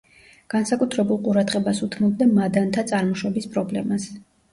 [0.51, 4.09] განსაკუთრებულ ყურადღებას უთმობდა მადანთა წარმოშობის პრობლემას.